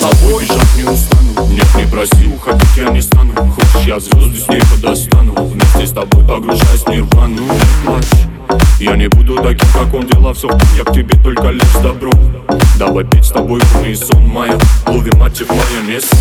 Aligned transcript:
тобой 0.00 0.44
бежать 0.44 0.76
не 0.76 0.82
устану 0.82 1.46
Нет, 1.52 1.66
не 1.76 1.84
проси, 1.84 2.26
уходить 2.34 2.76
я 2.76 2.88
не 2.90 3.00
стану. 3.00 3.32
Хочешь, 3.34 3.86
я 3.86 4.00
звезды 4.00 4.40
с 4.40 4.48
неба 4.48 4.76
достану 4.82 5.32
Вместе 5.46 5.86
с 5.86 5.92
тобой 5.92 6.26
погружаясь 6.26 6.80
в 6.80 6.88
нирвану. 6.88 7.42
Не 8.80 8.86
я 8.86 8.96
не 8.96 9.08
буду 9.08 9.36
таким, 9.36 9.68
как 9.72 9.94
он. 9.94 10.06
Дела 10.08 10.34
все 10.34 10.48
я 10.76 10.84
к 10.84 10.92
тебе 10.92 11.16
только 11.22 11.50
лишь 11.50 11.62
с 11.62 11.80
добром. 11.80 12.14
Давай 12.80 13.04
петь 13.04 13.26
с 13.26 13.30
тобой 13.30 13.60
лунный 13.74 13.94
сон 13.94 14.26
моя 14.26 14.58
Лови 14.86 15.10
мать 15.16 15.38
моя 15.46 15.82
не 15.86 16.00
сон 16.00 16.18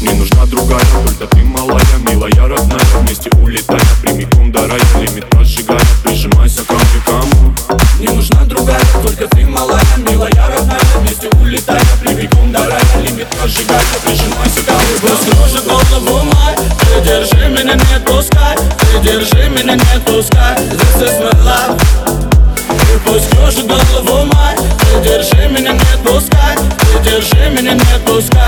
Не 0.00 0.14
нужна 0.14 0.46
другая, 0.46 0.80
только 1.04 1.26
ты 1.26 1.44
малая 1.44 1.59
меня, 17.74 17.84
не 17.84 17.94
отпускай 17.94 18.56
Ты 18.92 18.98
держи 19.00 19.48
меня, 19.48 19.74
не 19.74 19.96
отпускай 19.96 20.56
This 20.56 21.02
is 21.02 21.20
my 21.20 21.32
love. 21.44 21.80
И 22.94 22.98
пусть 23.06 23.30
кружит 23.30 23.66
голову 23.66 24.24
май 24.32 24.56
Ты 24.56 25.08
держи 25.08 25.48
меня, 25.48 25.72
не 25.72 25.80
отпускай 25.94 26.56
Ты 26.56 27.10
держи 27.10 27.50
меня, 27.50 27.74
не 27.74 27.92
отпускай 27.94 28.39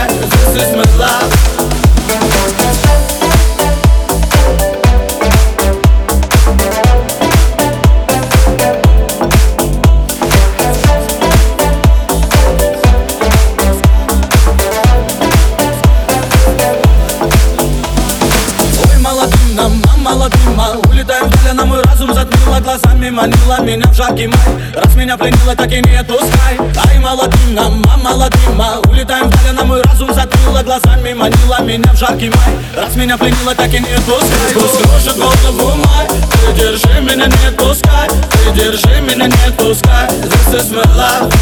Глазами 23.02 23.16
манила 23.16 23.60
меня 23.62 23.88
в 23.88 23.94
жаркий 23.96 24.28
май. 24.28 24.38
Раз 24.76 24.94
меня 24.94 25.16
пленила, 25.16 25.56
так 25.56 25.72
и 25.72 25.80
не 25.80 25.96
отпускай. 25.96 26.56
Ай, 26.86 26.98
молодым 27.00 27.52
нам, 27.52 27.82
а 27.92 27.96
молодым 27.96 28.62
а 28.62 28.78
Улетаем 28.88 29.26
вдаль, 29.26 29.50
а 29.50 29.52
на 29.54 29.64
мой 29.64 29.82
разум 29.82 30.14
затмила 30.14 30.62
Глазами 30.62 31.12
манила 31.12 31.60
меня 31.62 31.92
в 31.92 31.96
жаркий 31.96 32.30
май. 32.30 32.54
Раз 32.76 32.94
меня 32.94 33.18
пленила, 33.18 33.56
так 33.56 33.74
и 33.74 33.80
не 33.80 33.92
отпускай. 33.92 34.52
Пусть 34.54 34.82
кружит 34.82 35.16
голову 35.16 35.76
май. 35.78 36.06
Ты 36.46 36.52
держи 36.60 37.00
меня, 37.00 37.26
не 37.26 37.46
отпускай. 37.48 38.08
Ты 38.08 38.52
держи 38.54 39.00
меня, 39.00 39.26
не 39.26 39.48
отпускай. 39.48 40.06
This 40.06 40.54
is 40.54 40.72
my 40.72 40.84
love. 40.94 41.34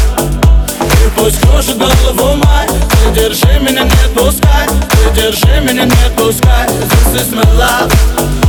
И 1.05 1.09
пусть 1.15 1.39
кружит 1.41 1.77
голову 1.77 2.37
май. 2.37 2.67
Ты 3.13 3.21
держи 3.21 3.59
меня, 3.59 3.83
не 3.83 4.05
отпускай. 4.05 4.67
Ты 5.13 5.21
держи 5.21 5.61
меня, 5.61 5.85
не 5.85 6.05
отпускай. 6.07 6.67
This 7.13 7.21
is 7.21 7.35
my 7.35 7.45
love 7.55 8.40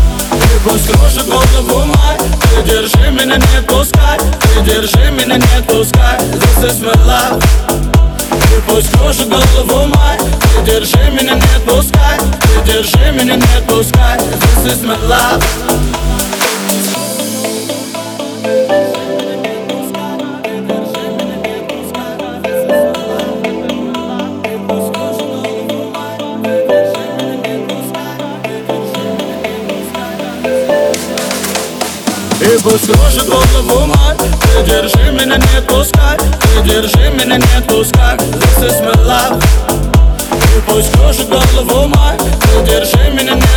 пусть 0.64 0.86
кружит 0.86 1.26
голову 1.26 1.84
май 1.86 2.18
Ты 2.56 2.70
держи 2.70 3.10
меня, 3.10 3.36
не 3.36 3.58
отпускай 3.58 4.18
Ты 4.18 4.60
держи 4.62 5.10
меня, 5.10 5.36
не 5.36 5.58
отпускай 5.58 6.18
This 6.18 6.64
is 6.64 6.80
my 6.80 6.94
love 7.06 7.42
И 8.56 8.70
пусть 8.70 8.90
кружит 8.92 9.28
голову 9.28 9.86
май 9.86 10.18
Ты 10.64 10.72
держи 10.72 11.10
меня, 11.10 11.34
не 11.34 11.56
отпускай 11.56 12.18
Ты 12.64 12.72
держи 12.72 13.12
меня, 13.12 13.36
не 13.36 13.58
отпускай 13.58 14.18
This 14.18 14.72
is 14.72 14.82
my 14.84 14.96
love 15.08 15.81
И 32.51 32.57
пусть 32.61 32.85
кружит 32.91 33.27
голову 33.27 33.85
май 33.87 34.15
Ты 34.17 34.63
держи 34.63 35.11
меня, 35.11 35.37
не 35.37 35.57
отпускай 35.57 36.17
Ты 36.17 36.69
держи 36.69 37.09
меня, 37.11 37.37
не 37.37 37.57
отпускай 37.57 38.15
This 38.17 38.69
is 38.69 38.81
my 38.81 38.93
love 39.05 39.43
И 40.55 40.61
пусть 40.67 40.91
кружит 40.91 41.27
голову 41.29 41.87
май 41.87 42.17
Ты 42.17 42.69
держи 42.69 43.11
меня, 43.11 43.33
не 43.33 43.50